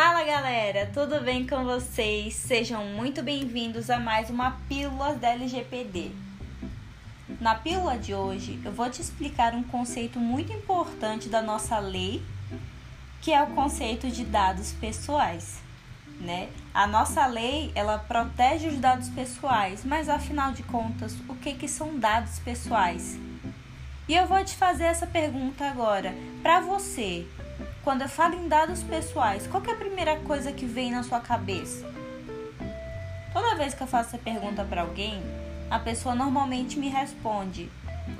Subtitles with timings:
[0.00, 2.32] Fala galera, tudo bem com vocês?
[2.34, 6.12] Sejam muito bem-vindos a mais uma Pílula da LGPD.
[7.40, 12.22] Na pílula de hoje, eu vou te explicar um conceito muito importante da nossa lei,
[13.20, 15.58] que é o conceito de dados pessoais.
[16.20, 16.48] Né?
[16.72, 21.66] A nossa lei ela protege os dados pessoais, mas afinal de contas, o que, que
[21.66, 23.18] são dados pessoais?
[24.08, 26.14] E eu vou te fazer essa pergunta agora.
[26.40, 27.26] Para você,
[27.88, 31.20] quando eu falo em dados pessoais, qual é a primeira coisa que vem na sua
[31.20, 31.90] cabeça?
[33.32, 35.22] Toda vez que eu faço essa pergunta para alguém,
[35.70, 37.70] a pessoa normalmente me responde: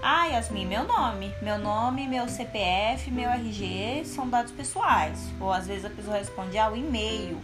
[0.02, 1.34] Ah, Yasmin, meu nome.
[1.42, 5.28] Meu nome, meu CPF, meu RG são dados pessoais.
[5.38, 7.38] Ou às vezes a pessoa responde: Ah, o e-mail,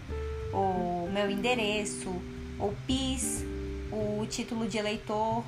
[0.50, 2.08] o meu endereço,
[2.58, 3.44] o PIS,
[3.92, 5.44] o título de eleitor.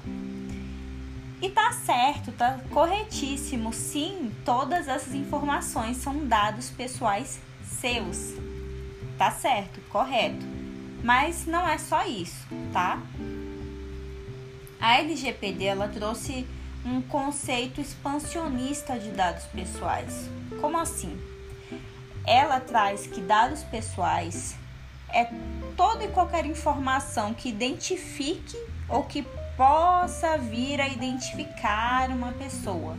[1.40, 3.72] E tá certo, tá corretíssimo.
[3.72, 8.34] Sim, todas essas informações são dados pessoais seus.
[9.18, 10.46] Tá certo, correto.
[11.02, 13.02] Mas não é só isso, tá?
[14.80, 16.46] A LGPD ela trouxe
[16.84, 20.30] um conceito expansionista de dados pessoais.
[20.60, 21.18] Como assim?
[22.26, 24.56] Ela traz que dados pessoais
[25.12, 25.28] é
[25.76, 28.56] toda e qualquer informação que identifique
[28.88, 29.26] ou que
[29.56, 32.96] possa vir a identificar uma pessoa.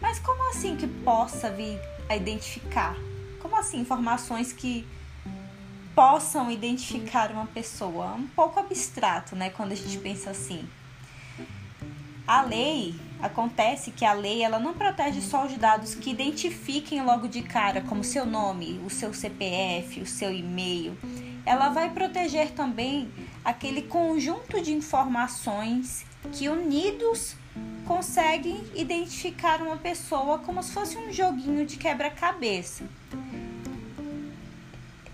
[0.00, 2.96] Mas como assim que possa vir a identificar?
[3.40, 4.86] Como assim informações que
[5.94, 8.14] possam identificar uma pessoa?
[8.14, 10.68] Um pouco abstrato, né, quando a gente pensa assim.
[12.26, 17.28] A lei, acontece que a lei ela não protege só os dados que identifiquem logo
[17.28, 20.96] de cara, como seu nome, o seu CPF, o seu e-mail.
[21.44, 23.10] Ela vai proteger também
[23.44, 27.36] aquele conjunto de informações que unidos
[27.86, 32.84] conseguem identificar uma pessoa como se fosse um joguinho de quebra-cabeça.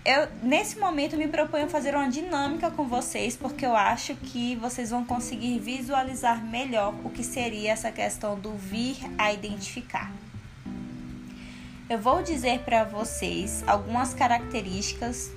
[0.05, 4.89] Eu, nesse momento, me proponho fazer uma dinâmica com vocês, porque eu acho que vocês
[4.89, 10.11] vão conseguir visualizar melhor o que seria essa questão do vir a identificar.
[11.89, 15.31] Eu vou dizer para vocês algumas características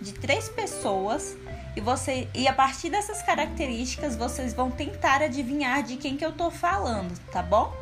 [0.00, 1.36] de três pessoas
[1.76, 6.32] e você e a partir dessas características vocês vão tentar adivinhar de quem que eu
[6.32, 7.74] tô falando, tá bom?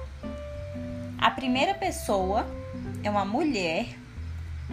[1.19, 2.47] A primeira pessoa
[3.04, 3.86] é uma mulher,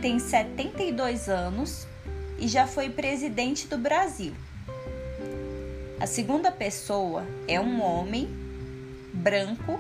[0.02, 1.88] tem 72 anos
[2.38, 4.34] e já foi presidente do Brasil.
[6.00, 8.30] A segunda pessoa é um homem
[9.14, 9.80] branco.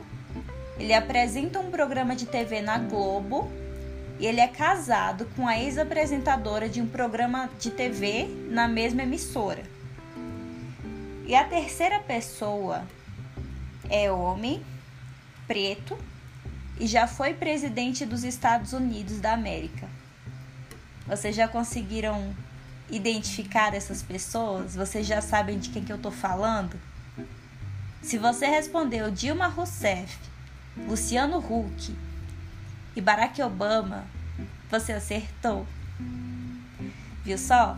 [0.77, 3.49] Ele apresenta um programa de TV na Globo
[4.19, 9.63] e ele é casado com a ex-apresentadora de um programa de TV na mesma emissora.
[11.25, 12.85] E a terceira pessoa
[13.89, 14.61] é homem,
[15.47, 15.97] preto
[16.77, 19.87] e já foi presidente dos Estados Unidos da América.
[21.07, 22.35] Vocês já conseguiram
[22.89, 24.75] identificar essas pessoas?
[24.75, 26.77] Vocês já sabem de quem que eu tô falando?
[28.01, 30.17] Se você respondeu Dilma Rousseff,
[30.87, 31.95] Luciano Huck
[32.99, 34.05] e Barack Obama,
[34.69, 35.65] você acertou.
[37.23, 37.77] Viu só?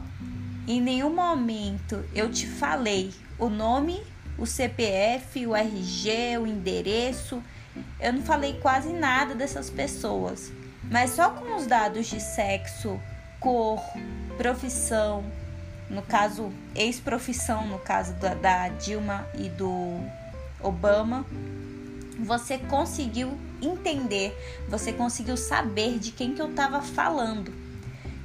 [0.68, 4.02] Em nenhum momento eu te falei o nome,
[4.36, 7.42] o CPF, o RG, o endereço.
[8.00, 10.52] Eu não falei quase nada dessas pessoas.
[10.90, 13.00] Mas só com os dados de sexo,
[13.40, 13.80] cor,
[14.38, 15.24] profissão,
[15.88, 20.00] no caso, ex-profissão, no caso da, da Dilma e do
[20.60, 21.24] Obama,
[22.22, 24.36] você conseguiu entender,
[24.68, 27.54] você conseguiu saber de quem que eu estava falando.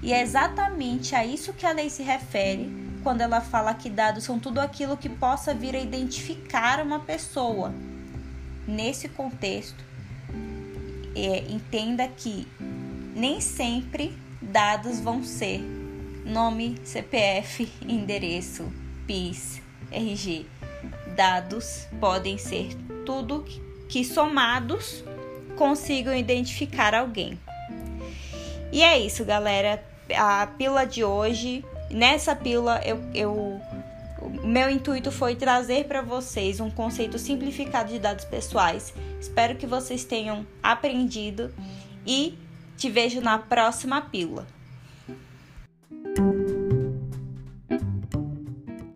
[0.02, 2.70] E é exatamente a isso que a lei se refere
[3.02, 7.72] quando ela fala que dados são tudo aquilo que possa vir a identificar uma pessoa.
[8.66, 9.84] Nesse contexto,
[11.14, 12.46] é, entenda que
[13.14, 15.60] nem sempre dados vão ser
[16.24, 18.70] nome, CPF, endereço,
[19.06, 20.46] PIS, RG.
[21.14, 22.74] Dados podem ser
[23.06, 23.44] tudo
[23.88, 25.04] que somados
[25.56, 27.38] consigam identificar alguém.
[28.72, 29.82] E é isso, galera.
[30.16, 33.60] A pílula de hoje, nessa pílula eu, eu
[34.42, 38.92] meu intuito foi trazer para vocês um conceito simplificado de dados pessoais.
[39.20, 41.52] Espero que vocês tenham aprendido
[42.06, 42.38] e
[42.76, 44.46] te vejo na próxima pílula.